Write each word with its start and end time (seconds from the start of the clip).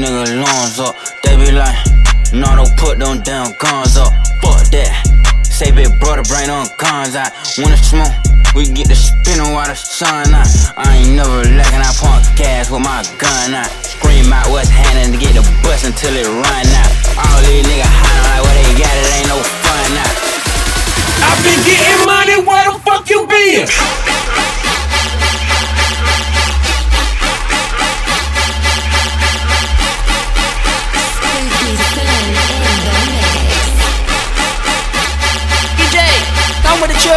nigga 0.00 0.42
lungs 0.42 0.78
up. 0.78 0.96
They 1.22 1.36
be 1.36 1.52
like, 1.52 1.76
no, 2.32 2.46
don't 2.56 2.74
put 2.76 2.98
them 2.98 3.22
damn 3.22 3.52
guns 3.58 3.96
up. 3.96 4.10
Fuck 4.42 4.66
that. 4.74 4.92
Say 5.44 5.70
big 5.70 5.98
brother, 6.00 6.26
bring 6.26 6.50
on 6.50 6.66
guns 6.78 7.14
out. 7.14 7.30
Wanna 7.58 7.78
smoke? 7.78 8.10
We 8.54 8.66
get 8.70 8.88
the 8.88 8.94
spinning 8.94 9.54
while 9.54 9.66
the 9.66 9.74
sun 9.74 10.34
out. 10.34 10.46
I 10.76 10.98
ain't 10.98 11.14
never 11.14 11.42
lacking, 11.58 11.82
I 11.82 11.90
pump 11.98 12.26
gas 12.34 12.70
with 12.70 12.82
my 12.82 13.02
gun 13.18 13.54
out. 13.54 13.70
Scream 13.82 14.32
out 14.32 14.50
what's 14.50 14.70
happening 14.70 15.14
to 15.14 15.18
get 15.18 15.34
the 15.34 15.44
bus 15.62 15.86
until 15.86 16.14
it 16.14 16.26
run 16.26 16.66
out. 16.74 16.90
All 17.18 17.38
these 17.46 17.62
niggas 17.66 17.86
hiding 17.86 18.24
like 18.30 18.42
what 18.42 18.54
they 18.54 18.70
got, 18.78 18.94
it 18.94 19.10
ain't 19.14 19.30
no 19.30 19.38
fun 19.62 19.90
out. 19.98 20.14
I've 21.22 21.40
been 21.42 21.60
getting 21.62 22.02
money, 22.06 22.36
where 22.42 22.66
the 22.66 22.78
fuck 22.82 23.06
you 23.10 23.26
been? 23.26 24.63
Come 36.74 36.88
with 36.88 36.90
the 36.90 36.98
tune. 36.98 37.14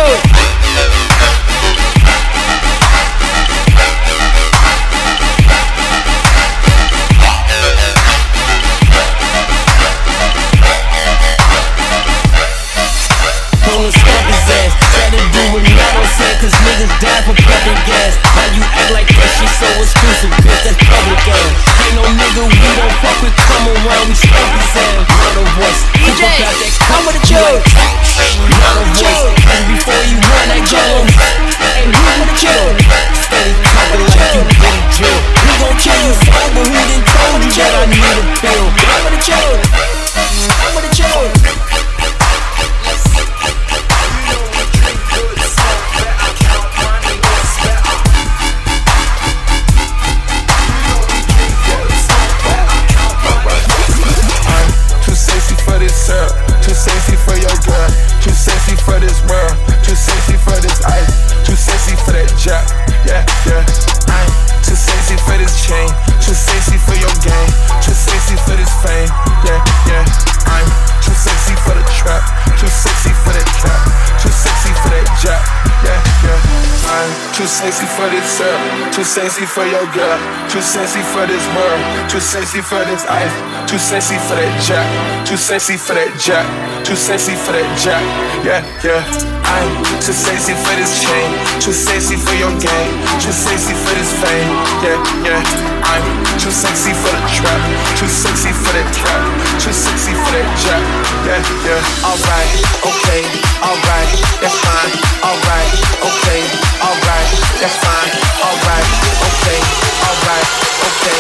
Gonna 13.66 13.92
stop 13.92 14.26
his 14.26 14.50
ass. 14.58 14.74
Try 14.94 15.10
to 15.10 15.18
do 15.18 15.42
what 15.54 15.64
don't 15.64 16.06
say, 16.18 16.32
cause 16.42 16.54
niggas 16.66 16.94
die 17.02 17.22
for 17.26 17.36
pumping 17.42 17.82
gas. 17.86 18.27
Act 18.88 18.96
like 19.04 19.12
that 19.20 19.32
shit 19.36 19.52
so 19.60 19.68
exclusive, 19.84 20.32
bitch, 20.48 20.64
that's 20.64 20.80
public 20.80 21.20
ass. 21.28 21.60
Ain't 21.84 22.00
no 22.00 22.08
nigga 22.08 22.48
we 22.48 22.68
don't 22.72 22.96
fuck 23.04 23.20
with, 23.20 23.36
come 23.36 23.68
around, 23.68 24.08
we 24.08 24.16
stomp 24.16 24.48
his 24.56 24.80
ass. 24.80 25.04
Not 25.12 25.36
a 25.36 25.44
voice, 25.60 25.82
DJ, 25.92 26.24
up 26.24 26.48
out 26.48 26.56
that 26.56 26.72
come 26.88 27.04
with 27.04 27.20
the 27.20 27.24
tune. 27.28 27.60
Not 28.48 28.80
a 28.80 28.88
voice, 28.96 29.28
and 29.44 29.64
before 29.76 30.04
you 30.08 30.16
run 30.24 30.48
that 30.56 30.64
gun, 30.72 31.04
and 31.04 31.92
who 31.92 32.12
with 32.16 32.32
the 32.32 32.38
tune? 32.40 32.76
Steady 33.12 33.60
talking 33.60 34.08
like 34.08 34.24
you 34.40 34.44
been 34.56 34.72
a 34.72 34.84
drill. 34.96 35.20
We 35.36 35.52
gon' 35.60 35.76
kill 35.84 36.00
you 36.08 36.16
sober, 36.24 36.64
who 36.64 36.80
done 36.88 37.04
told 37.12 37.44
you 37.44 37.52
that 37.60 37.72
I 37.76 37.84
need 37.92 38.08
a 38.08 38.24
pill? 38.40 38.66
Come 38.72 39.04
with 39.04 39.20
the 39.20 39.22
tune. 39.28 39.60
Come 39.68 40.74
with 40.80 40.86
the 40.88 40.92
tune. 40.96 41.57
Too 78.98 79.04
sexy 79.04 79.46
for 79.46 79.64
your 79.64 79.86
girl, 79.94 80.18
too 80.50 80.60
sexy 80.60 81.04
for 81.14 81.28
this 81.28 81.46
world, 81.54 82.10
too 82.10 82.20
sexy 82.20 82.62
for 82.64 82.84
this 82.86 83.06
ice, 83.06 83.70
too 83.70 83.78
sexy 83.78 84.18
for 84.18 84.34
that 84.34 84.50
jack, 84.60 84.90
too 85.24 85.38
sexy 85.38 85.78
for 85.78 85.94
that 85.94 86.10
jack, 86.18 86.48
too 86.84 86.96
sexy 86.96 87.36
for 87.36 87.52
that 87.52 87.70
jack, 87.78 88.02
yeah, 88.44 88.66
yeah. 88.84 89.06
I'm 89.46 90.02
too 90.02 90.14
sexy 90.18 90.54
for 90.54 90.74
this 90.82 90.98
chain, 91.00 91.30
too 91.62 91.74
sexy 91.74 92.16
for 92.16 92.34
your 92.42 92.50
game, 92.58 92.92
too 93.22 93.32
sexy 93.32 93.78
for 93.78 93.94
this 93.94 94.12
fame, 94.18 94.50
yeah, 94.82 95.30
yeah. 95.30 95.77
I'm 95.88 96.04
too 96.38 96.52
sexy 96.52 96.92
for 96.94 97.12
the 97.16 97.24
trap, 97.32 97.62
too 97.96 98.08
sexy 98.08 98.52
for 98.52 98.72
that 98.76 98.88
trap, 98.92 99.24
too 99.60 99.72
sexy 99.72 100.14
for 100.14 100.32
that 100.36 100.48
jack, 100.60 100.84
yeah, 101.24 101.40
yeah. 101.64 101.82
Alright, 102.04 102.52
okay, 102.84 103.24
alright, 103.64 104.12
that's 104.44 104.58
fine, 104.62 104.94
alright, 105.24 105.72
okay, 106.04 106.42
alright, 106.84 107.30
that's 107.64 107.78
fine, 107.80 108.12
alright, 108.44 108.88
okay, 109.32 109.60
alright, 110.06 110.48
okay, 110.92 111.20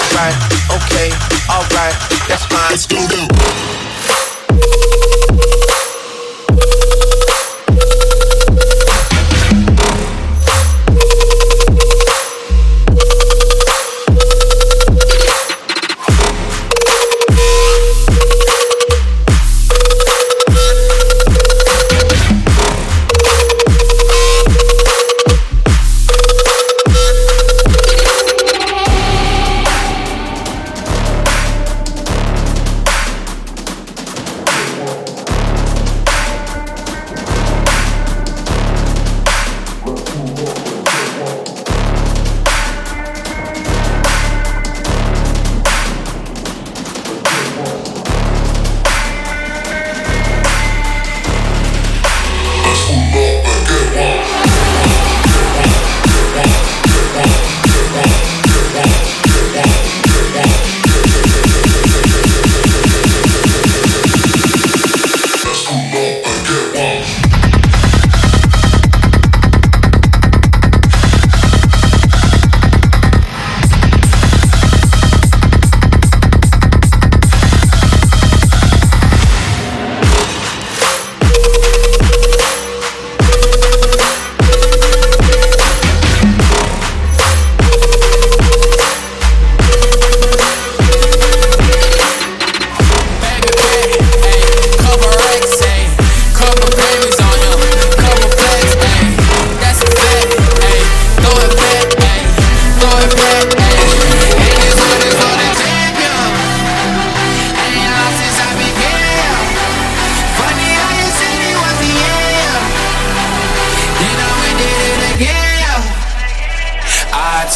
alright, 0.00 0.36
okay, 0.80 1.08
alright, 1.52 1.96
that's 2.28 2.44
fine. 2.48 2.70
Let's 2.72 2.86
go 2.86 4.25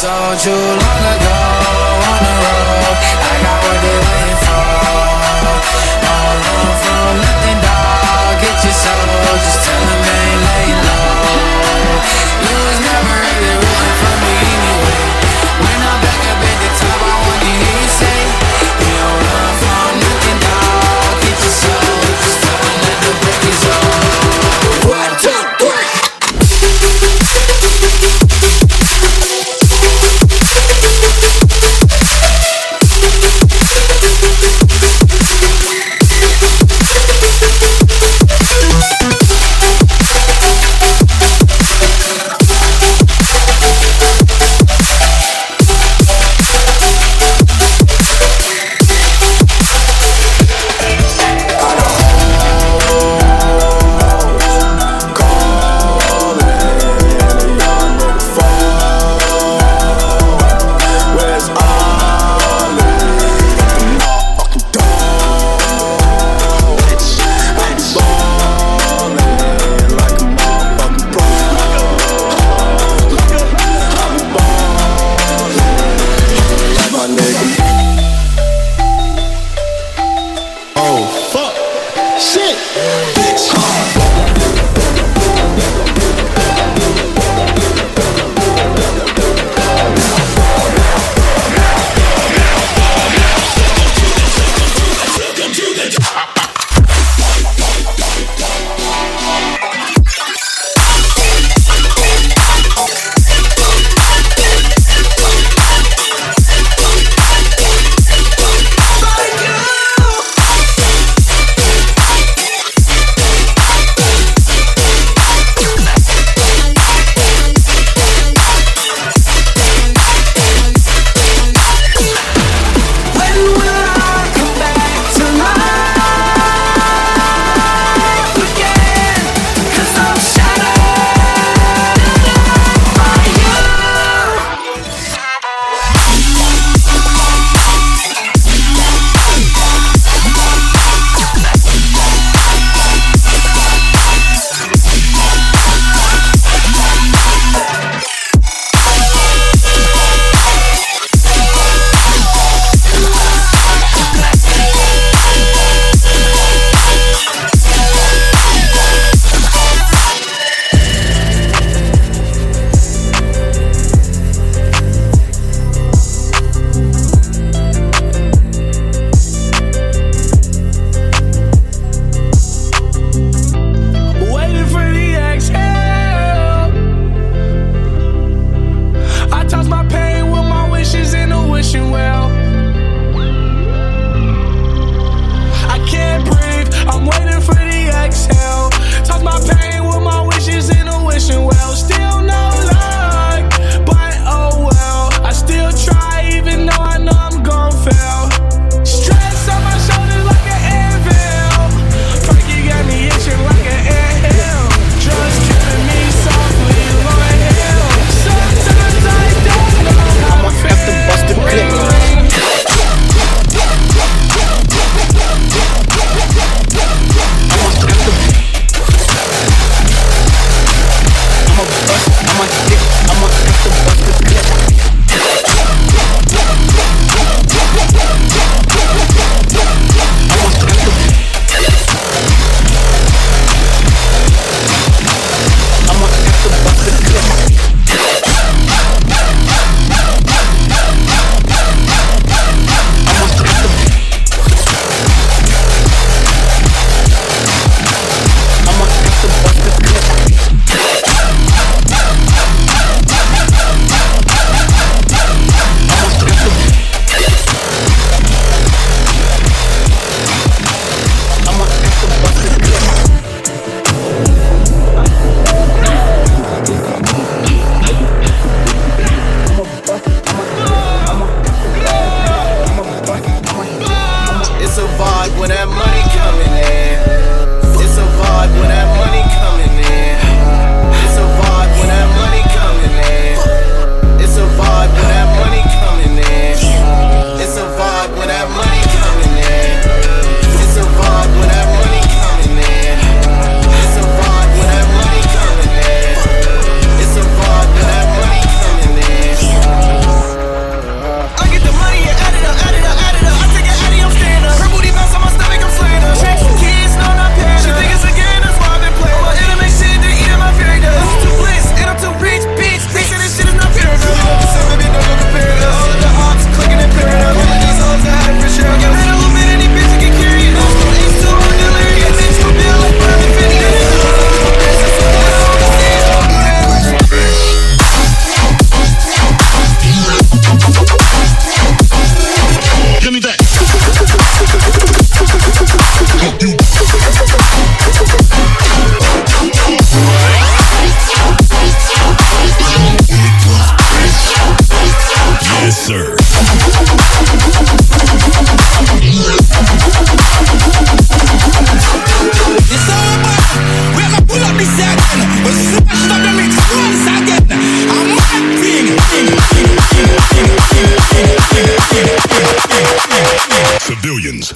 told 0.01 0.43
you 0.43 0.51
long 0.51 1.05
ago 1.13 1.50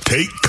like 0.04 0.42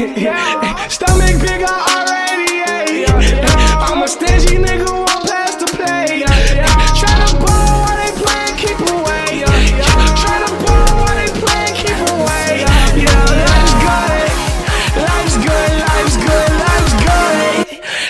yeah. 0.00 0.88
Stomach 0.88 1.40
big, 1.40 1.62
I 1.62 1.70
already 1.94 2.62
ate. 2.66 3.08
I'm 3.08 4.02
a 4.02 4.08
stingy 4.08 4.56
nigga, 4.56 4.90
won't 4.90 5.08
pass 5.28 5.54
the 5.56 5.66
plate. 5.66 6.26
Try 6.98 7.14
to 7.26 7.36
ball 7.38 7.84
while 7.84 7.96
they 7.98 8.10
playing, 8.18 8.56
keep 8.58 8.80
away. 8.90 9.44
Try 10.18 10.36
to 10.42 10.50
ball 10.64 10.90
while 10.98 11.14
they 11.14 11.30
playing, 11.38 11.74
keep 11.78 11.98
away. 12.10 12.66
Yeah, 12.98 13.28
life's 13.46 13.74
good, 13.84 14.26
life's 14.98 15.36
good, 15.38 15.70
life's 15.86 16.16
good, 16.26 16.50
life's 16.58 16.94
good. 17.04 17.54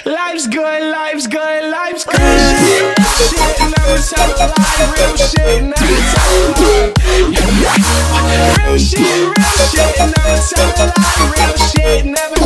Life's 0.06 0.46
good, 0.46 0.82
life's 0.90 1.26
good, 1.26 1.64
life's 1.70 2.04
good. 2.04 2.96
Shit, 3.24 3.60
never 3.60 3.98
tell 4.00 4.30
a 4.32 4.46
lie. 4.48 4.88
Real 4.96 5.16
shit, 5.16 5.62
never 5.64 5.84
a 5.84 6.12
lie. 6.14 6.88
Real 8.64 8.78
shit, 8.78 9.04
real 9.04 9.52
shit, 9.68 9.98
never 10.00 10.36
tell 10.48 10.70
a 10.80 10.93
shit, 11.94 12.06
never 12.06 12.43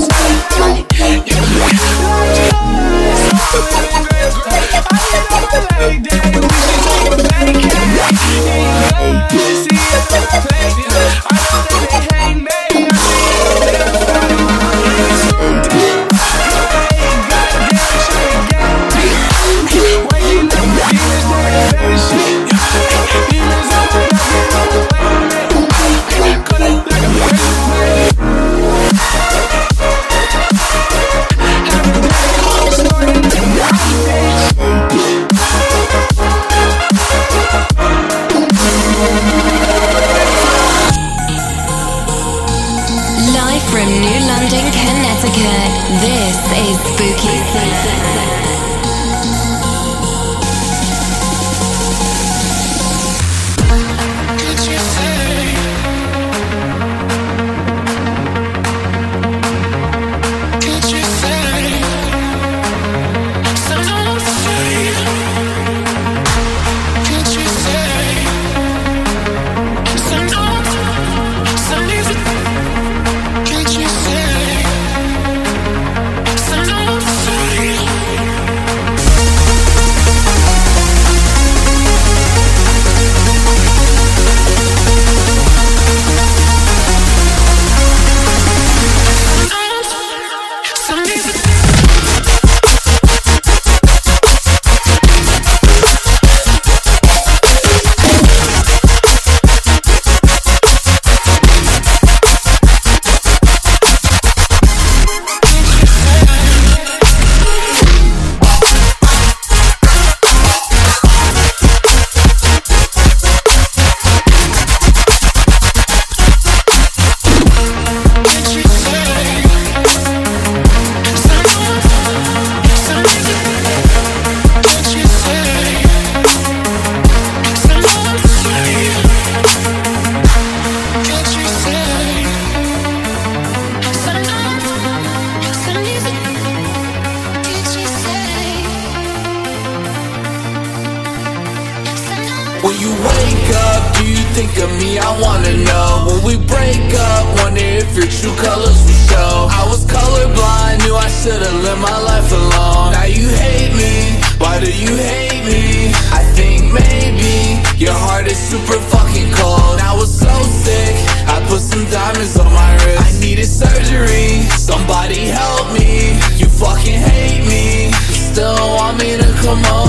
When 146.68 146.76
we 146.76 146.88
break 146.88 147.00
up, 147.00 147.24
wonder 147.40 147.64
if 147.64 147.96
your 147.96 148.06
true 148.06 148.36
colors 148.44 148.76
will 148.84 149.00
show. 149.08 149.48
I 149.48 149.64
was 149.68 149.86
colorblind, 149.86 150.84
knew 150.84 150.94
I 150.94 151.08
should've 151.08 151.64
lived 151.64 151.80
my 151.80 151.98
life 152.02 152.30
alone. 152.30 152.92
Now 152.92 153.04
you 153.04 153.28
hate 153.28 153.72
me, 153.72 154.20
why 154.36 154.60
do 154.60 154.68
you 154.68 154.94
hate 154.96 155.44
me? 155.48 155.88
I 156.12 156.22
think 156.36 156.72
maybe 156.72 157.56
your 157.82 157.94
heart 157.94 158.26
is 158.26 158.36
super 158.36 158.78
fucking 158.92 159.32
cold. 159.32 159.80
I 159.80 159.94
was 159.96 160.12
so 160.12 160.28
sick, 160.60 160.94
I 161.26 161.40
put 161.48 161.60
some 161.60 161.88
diamonds 161.88 162.38
on 162.38 162.52
my 162.52 162.72
wrist. 162.84 163.00
I 163.00 163.20
needed 163.20 163.46
surgery, 163.46 164.42
somebody 164.60 165.32
help 165.32 165.72
me. 165.72 166.20
You 166.36 166.46
fucking 166.52 167.00
hate 167.00 167.48
me, 167.48 167.92
still 168.12 168.76
want 168.76 168.98
me 168.98 169.16
to 169.16 169.28
come 169.40 169.64
over, 169.72 169.87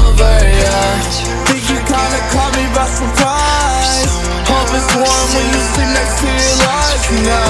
tonight 7.10 7.48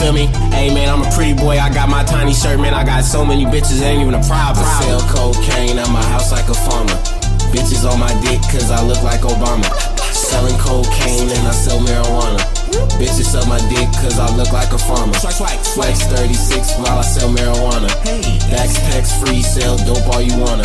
feel 0.00 0.16
me? 0.16 0.26
Hey 0.56 0.72
man, 0.72 0.88
I'm 0.88 1.04
a 1.04 1.10
pretty 1.12 1.36
boy, 1.36 1.60
I 1.60 1.68
got 1.68 1.88
my 1.92 2.02
tiny 2.02 2.32
shirt, 2.32 2.58
man. 2.58 2.72
I 2.72 2.84
got 2.84 3.04
so 3.04 3.24
many 3.24 3.44
bitches, 3.44 3.84
ain't 3.84 4.00
even 4.00 4.14
a 4.16 4.24
problem. 4.24 4.64
I 4.64 4.80
sell 4.80 5.04
cocaine 5.12 5.76
at 5.76 5.90
my 5.92 6.02
house 6.08 6.32
like 6.32 6.48
a 6.48 6.56
farmer. 6.56 6.96
Bitches 7.52 7.84
on 7.84 8.00
my 8.00 8.10
dick, 8.24 8.40
cause 8.48 8.70
I 8.70 8.80
look 8.80 9.02
like 9.04 9.20
Obama. 9.20 9.68
Selling 10.10 10.56
cocaine 10.56 11.28
and 11.28 11.44
I 11.46 11.52
sell 11.52 11.78
marijuana. 11.80 12.40
Bitches 12.96 13.28
suck 13.28 13.46
my 13.46 13.60
dick, 13.68 13.88
cause 14.00 14.18
I 14.18 14.34
look 14.36 14.52
like 14.52 14.72
a 14.72 14.78
farmer. 14.78 15.12
Flex 15.12 16.02
36 16.08 16.80
while 16.80 16.98
I 16.98 17.02
sell 17.02 17.28
marijuana. 17.28 17.88
Dax 18.48 18.80
tax 18.88 19.12
free, 19.20 19.42
sell 19.42 19.76
dope 19.84 20.08
all 20.08 20.22
you 20.22 20.36
wanna. 20.40 20.64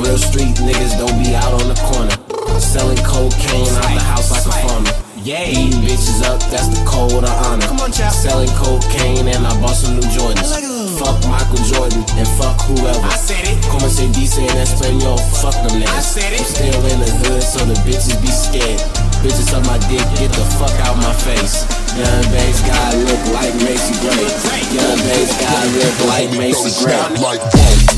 Real 0.00 0.16
street 0.16 0.56
niggas 0.64 0.96
don't 0.96 1.18
be 1.20 1.36
out 1.36 1.52
on 1.52 1.68
the 1.68 1.76
corner. 1.92 2.16
Selling 2.58 3.02
cocaine 3.04 3.68
out 3.84 3.92
the 3.92 4.00
house 4.00 4.30
like 4.32 4.46
a 4.48 4.54
farmer. 4.66 5.11
Yay. 5.22 5.54
Beating 5.54 5.86
bitches 5.86 6.18
up, 6.26 6.42
that's 6.50 6.66
the 6.66 6.82
code 6.82 7.22
of 7.22 7.30
honor. 7.46 7.62
Come 7.70 7.78
on, 7.78 7.92
child. 7.94 8.10
Selling 8.10 8.50
cocaine 8.58 9.30
and 9.30 9.46
I 9.46 9.54
bought 9.62 9.78
some 9.78 9.94
new 9.94 10.06
Jordans. 10.10 10.50
Fuck 10.98 11.14
Michael 11.30 11.62
Jordan 11.62 12.02
and 12.18 12.26
fuck 12.34 12.58
whoever. 12.66 13.06
I 13.06 13.14
said 13.14 13.46
it. 13.46 13.62
Como 13.70 13.86
se 13.86 14.10
dice 14.10 14.42
en 14.42 14.58
español, 14.58 15.18
fuck 15.38 15.54
them 15.62 15.78
niggas. 15.78 15.94
I 15.94 16.02
said 16.02 16.32
it. 16.34 16.42
I'm 16.42 16.46
still 16.46 16.82
in 16.90 16.98
the 16.98 17.10
hood, 17.22 17.42
so 17.42 17.62
the 17.62 17.78
bitches 17.86 18.18
be 18.18 18.34
scared. 18.34 18.82
Bitches 19.22 19.54
on 19.54 19.62
my 19.70 19.78
dick, 19.86 20.02
get 20.18 20.34
the 20.34 20.42
fuck 20.58 20.74
out 20.82 20.98
my 20.98 21.14
face. 21.22 21.70
Young 21.94 22.26
Bass 22.34 22.58
guy 22.66 22.90
look 23.06 23.22
like 23.30 23.54
Macy 23.62 23.94
Gray. 24.02 24.26
Young 24.74 24.98
Bass 25.06 25.30
guy 25.38 25.62
look 25.78 25.96
like 26.10 26.30
Macy 26.34 26.74
Gray. 26.82 27.91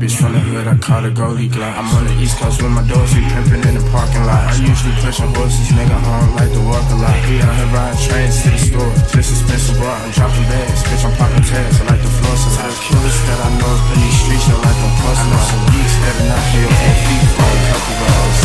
Bitch 0.00 0.16
from 0.16 0.32
the 0.32 0.40
hood. 0.40 0.66
I 0.66 0.74
call 0.80 1.04
her 1.04 1.12
goalie 1.12 1.52
Glock. 1.52 1.76
I'm 1.76 1.84
on 1.92 2.08
the 2.08 2.16
East 2.16 2.40
Coast 2.40 2.64
with 2.64 2.72
my 2.72 2.80
doors, 2.88 3.12
we 3.12 3.20
pimping 3.20 3.60
in 3.68 3.76
the 3.76 3.84
parking 3.92 4.24
lot. 4.24 4.48
I 4.48 4.56
usually 4.56 4.96
push 5.04 5.20
on 5.20 5.28
horses, 5.36 5.68
nigga. 5.76 5.92
I 5.92 6.00
don't 6.00 6.34
like 6.40 6.52
to 6.56 6.62
walk 6.64 6.88
a 6.88 6.96
lot. 6.96 7.12
We 7.28 7.36
out 7.44 7.52
here 7.52 7.68
riding 7.68 8.00
trains 8.00 8.40
to 8.42 8.48
the 8.48 8.56
store. 8.56 8.92
Just 9.12 9.28
expensive 9.36 9.76
bar. 9.76 9.92
I'm 9.92 10.10
dropping 10.16 10.48
bags, 10.48 10.80
bitch. 10.88 11.04
I'm 11.04 11.12
popping 11.20 11.44
tags. 11.44 11.76
I 11.84 11.92
like 11.92 12.00
the. 12.00 12.20
A 12.30 12.48
lot 12.56 12.72
of 12.72 12.80
killers 12.80 13.20
that 13.28 13.36
I 13.36 13.48
know 13.58 13.68
up 13.68 13.92
in 13.92 14.00
these 14.00 14.16
streets. 14.16 14.48
I 14.48 14.56
like 14.56 14.78
them 14.80 14.92
plus. 15.02 15.18
I 15.20 15.28
know 15.28 15.42
some 15.44 15.64
geeks 15.76 15.94
that 16.00 16.14
are 16.16 16.28
not 16.30 16.44
here 16.54 16.72
on 16.72 16.94
feet 17.04 17.26
for 17.36 17.44
a 17.44 17.60
couple 17.68 18.00
of 18.00 18.08
hours. 18.08 18.38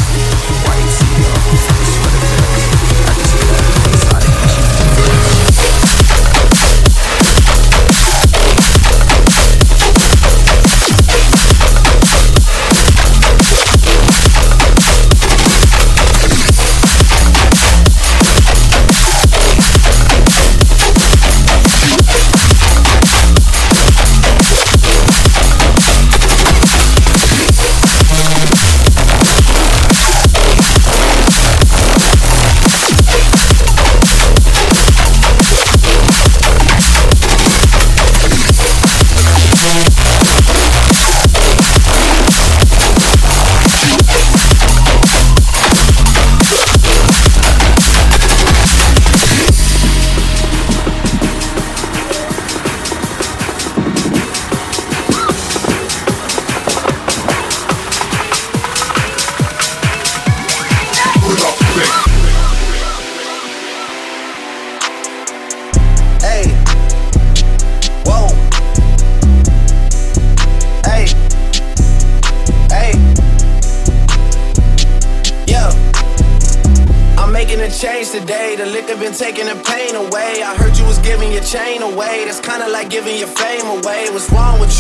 White 0.67 0.89
sweater 0.99 2.19
bells. 2.25 2.65
I 3.05 3.11
just 3.15 3.31
get 3.39 4.24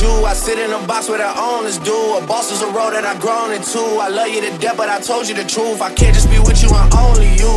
you? 0.01 0.25
I 0.25 0.33
sit 0.33 0.59
in 0.59 0.71
a 0.71 0.79
box 0.87 1.09
where 1.09 1.19
the 1.19 1.31
owners 1.39 1.77
do. 1.77 1.95
A 2.17 2.25
boss 2.25 2.51
is 2.51 2.61
a 2.61 2.69
road 2.71 2.91
that 2.93 3.05
I've 3.05 3.19
grown 3.19 3.51
into. 3.51 3.79
I 4.01 4.09
love 4.09 4.27
you 4.27 4.41
to 4.41 4.51
death, 4.57 4.77
but 4.77 4.89
I 4.89 4.99
told 4.99 5.27
you 5.27 5.35
the 5.35 5.45
truth. 5.45 5.81
I 5.81 5.93
can't 5.93 6.15
just 6.15 6.29
be 6.29 6.39
with 6.39 6.61
you 6.63 6.69
and 6.73 6.89
only 6.93 7.31
you. 7.37 7.53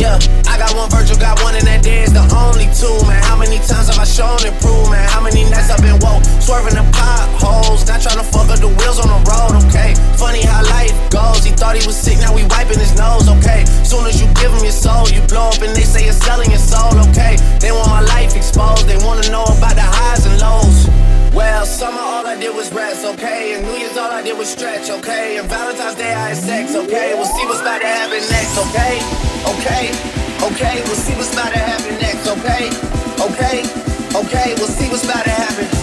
Yeah, 0.00 0.18
I 0.48 0.58
got 0.58 0.74
one 0.74 0.88
Virgil, 0.90 1.14
got 1.20 1.38
one, 1.44 1.54
and 1.54 1.66
that 1.68 1.84
there 1.84 2.02
is 2.02 2.10
the 2.10 2.24
only 2.34 2.66
two, 2.74 2.90
man. 3.06 3.22
How 3.22 3.36
many 3.36 3.60
times 3.62 3.92
have 3.92 4.00
I 4.00 4.08
shown 4.08 4.40
and 4.42 4.56
proved, 4.58 4.90
man? 4.90 5.04
How 5.12 5.20
many 5.20 5.44
nights 5.46 5.70
I've 5.70 5.84
been 5.84 6.00
woke, 6.02 6.24
swerving 6.42 6.74
the 6.74 6.82
potholes, 6.90 7.86
not 7.86 8.00
trying 8.00 8.18
to 8.18 8.26
fuck 8.26 8.48
up 8.50 8.58
the 8.58 8.72
wheels 8.72 8.98
on 8.98 9.12
the 9.12 9.20
road, 9.28 9.62
okay? 9.68 9.94
Funny 10.16 10.42
how 10.42 10.64
life 10.72 10.90
goes. 11.12 11.44
He 11.44 11.52
thought 11.52 11.76
he 11.76 11.84
was 11.86 11.94
sick, 11.94 12.18
now 12.18 12.34
we 12.34 12.42
wiping 12.48 12.80
his 12.80 12.96
nose, 12.98 13.28
okay? 13.28 13.68
Soon 13.84 14.08
as 14.08 14.18
you 14.18 14.26
give 14.40 14.50
him 14.50 14.64
your 14.64 14.74
soul, 14.74 15.06
you 15.12 15.20
blow 15.28 15.52
up 15.52 15.60
and 15.60 15.76
they 15.76 15.86
say 15.86 16.08
you're 16.08 16.16
selling 16.16 16.50
your 16.50 16.62
soul, 16.62 16.96
okay? 17.12 17.36
They 17.60 17.70
want 17.70 17.92
my 17.92 18.02
life 18.02 18.34
exposed, 18.34 18.88
they 18.88 18.98
wanna 19.04 19.28
know 19.30 19.44
about 19.44 19.76
the 19.76 19.86
highs. 19.86 20.21
Well, 21.62 21.70
summer 21.70 22.00
all 22.00 22.26
I 22.26 22.36
did 22.36 22.52
was 22.56 22.72
rest, 22.72 23.06
okay? 23.06 23.54
And 23.54 23.64
New 23.64 23.78
Year's 23.78 23.96
all 23.96 24.10
I 24.10 24.20
did 24.20 24.36
was 24.36 24.48
stretch, 24.48 24.90
okay? 24.90 25.38
And 25.38 25.48
Valentine's 25.48 25.94
Day 25.94 26.12
I 26.12 26.30
had 26.30 26.36
sex, 26.36 26.74
okay? 26.74 27.14
We'll 27.14 27.24
see 27.24 27.46
what's 27.46 27.60
about 27.60 27.80
to 27.80 27.86
happen 27.86 28.18
next, 28.34 28.58
okay? 28.58 28.98
Okay, 29.46 29.84
okay, 30.42 30.82
we'll 30.82 30.98
see 30.98 31.14
what's 31.14 31.32
about 31.32 31.52
to 31.52 31.60
happen 31.60 31.94
next, 32.00 32.26
okay? 32.26 32.66
Okay, 33.30 33.62
okay, 34.10 34.54
we'll 34.58 34.74
see 34.74 34.88
what's 34.88 35.04
about 35.04 35.22
to 35.22 35.30
happen. 35.30 35.81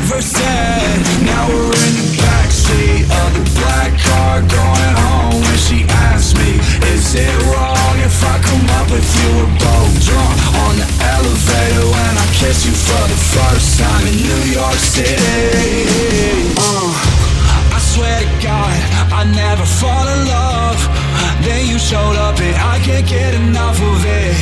Never 0.00 0.22
said. 0.22 0.98
Now 1.26 1.48
we're 1.48 1.74
in 1.74 1.94
the 1.98 2.08
backseat 2.22 3.02
of 3.02 3.30
the 3.34 3.44
black 3.58 3.90
car 3.98 4.38
going 4.46 4.94
home. 5.02 5.42
And 5.42 5.58
she 5.58 5.82
asked 6.06 6.38
me, 6.38 6.62
Is 6.94 7.14
it 7.18 7.34
wrong 7.50 7.96
if 8.06 8.14
I 8.22 8.36
come 8.38 8.66
up 8.78 8.88
if 8.94 9.08
you 9.18 9.28
were 9.38 9.52
both 9.58 9.94
drunk? 10.06 10.38
On 10.66 10.74
the 10.78 10.88
elevator 11.02 11.86
when 11.90 12.14
I 12.14 12.26
kiss 12.38 12.62
you 12.66 12.74
for 12.78 13.04
the 13.10 13.20
first 13.34 13.80
time 13.82 14.04
in 14.06 14.16
New 14.22 14.42
York 14.54 14.78
City. 14.78 16.54
Uh, 16.54 16.94
I 17.74 17.80
swear 17.82 18.22
to 18.22 18.30
God, 18.38 18.78
I 19.10 19.26
never 19.26 19.66
fall 19.66 20.06
in 20.14 20.20
love. 20.30 20.78
Then 21.42 21.66
you 21.66 21.78
showed 21.78 22.16
up 22.26 22.38
and 22.38 22.54
I 22.54 22.78
can't 22.86 23.06
get 23.06 23.34
enough 23.34 23.78
of 23.82 24.00
it. 24.06 24.36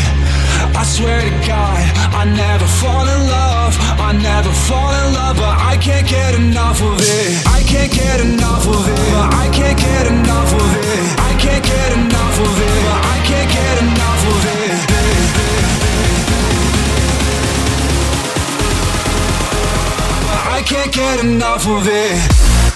I 0.77 0.85
swear 0.85 1.21
to 1.21 1.35
God, 1.49 1.81
I 2.13 2.25
never 2.29 2.67
fall 2.67 3.09
in 3.09 3.21
love. 3.33 3.56
I 3.99 4.13
never 4.13 4.53
fall 4.53 4.93
in 4.93 5.15
love, 5.15 5.37
but 5.37 5.57
I 5.59 5.77
can't 5.77 6.07
get 6.07 6.35
enough 6.35 6.81
of 6.83 6.99
it. 7.01 7.47
I 7.47 7.63
can't 7.63 7.93
get 7.93 8.21
enough 8.21 8.67
of 8.67 8.89
it. 8.89 8.97
But 9.13 9.35
I 9.35 9.49
can't 9.53 9.79
get 9.79 10.07
enough 10.07 10.53
of 10.53 10.71
it. 10.77 11.03
I 11.19 11.33
can't 11.39 11.65
get 11.65 11.93
enough 11.93 12.39
of 12.47 12.61
it. 12.69 12.83
But 12.87 13.01
I 13.15 13.19
can't 13.29 13.51
get 13.51 13.75
enough 13.83 14.23
of 14.33 14.45
it. 14.45 14.77
I 20.57 20.63
can't 20.63 20.93
get 20.93 21.25
enough 21.25 21.67
of 21.67 21.87
it. 21.87 22.76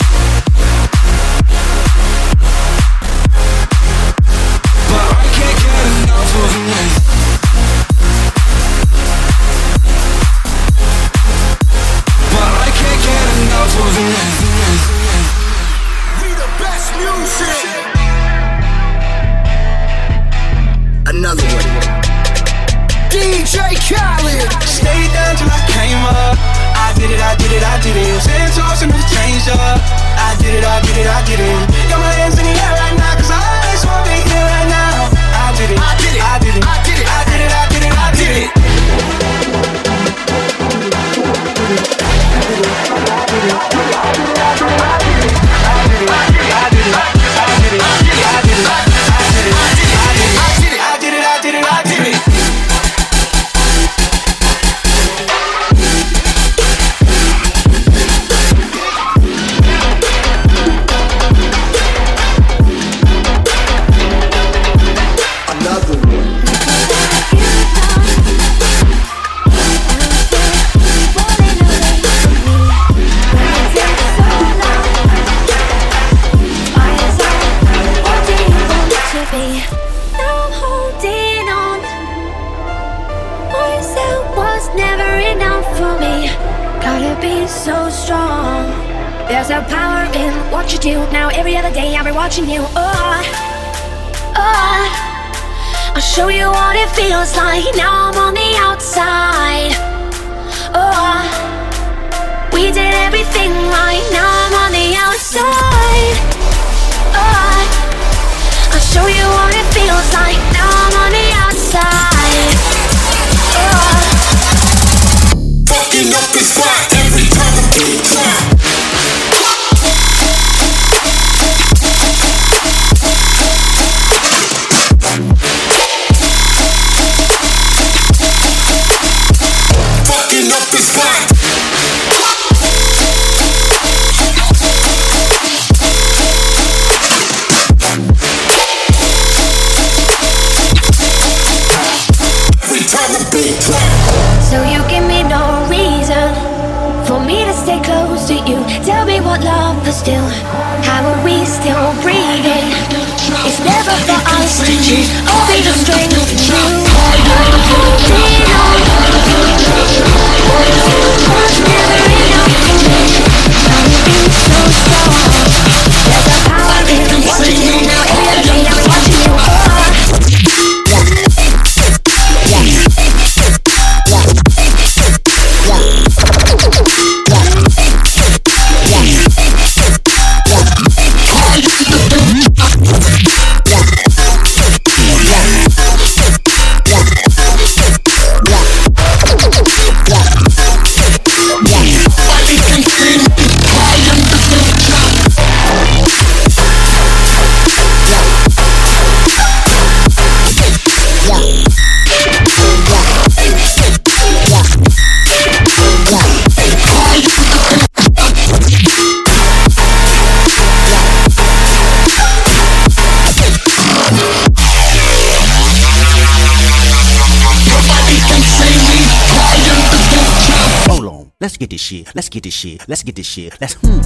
Get 221.61 221.71
this 221.71 221.81
shit. 221.83 222.11
Let's 222.15 222.31
get 222.31 222.43
this 222.43 222.55
shit. 222.55 222.89
Let's 222.89 223.03
get 223.03 223.15
this 223.15 223.27
shit. 223.27 223.61
Let's 223.61 223.75
hmm. 223.75 224.01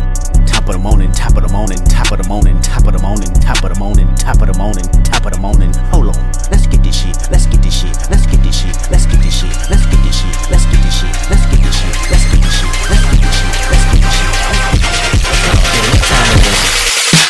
Top 0.45 0.67
of 0.67 0.73
the 0.75 0.79
morning, 0.79 1.13
top 1.13 1.37
of 1.37 1.47
the 1.47 1.53
morning, 1.53 1.79
top 1.85 2.11
of 2.11 2.19
the 2.19 2.29
morning, 2.29 2.61
top 2.61 2.85
of 2.85 2.93
the 2.93 2.99
morning, 2.99 3.31
top 3.41 3.63
of 3.63 3.73
the 3.73 3.79
morning, 3.79 4.09
top 4.17 4.43
of 4.43 4.49
the 4.51 4.59
morning, 4.59 4.85
top 5.05 5.25
of 5.25 5.33
the 5.33 5.39
morning. 5.39 5.73
Hold 5.95 6.11
on. 6.11 6.19
Let's 6.51 6.67
get 6.67 6.83
this 6.83 6.99
shit. 7.01 7.15
Let's 7.31 7.47
get 7.47 7.63
this 7.63 7.79
shit. 7.81 7.95
Let's 8.11 8.27
get 8.27 8.43
this 8.43 8.59
shit. 8.59 8.75
Let's 8.91 9.07
get 9.07 9.23
this 9.23 9.39
shit. 9.39 9.55
Let's 9.71 9.87
get 9.87 10.03
this 10.03 10.19
shit. 10.19 10.35
Let's 10.51 10.67
get 10.67 10.83
this 10.83 10.99
shit. 10.99 11.15
Let's 11.31 11.47
get 11.47 11.63
this 11.63 11.79
shit. 11.79 11.95
Let's 12.11 12.27
get 12.27 12.43
this 12.43 12.59
shit. 12.59 12.75
Let's 12.91 13.07
get 13.07 13.23
this 13.23 13.39
shit. 13.39 13.55
Let's 13.71 13.87
get 13.87 14.03
this 14.03 14.19
shit. 14.19 14.35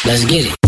Let's 0.09 0.25
get 0.25 0.47
it. 0.49 0.64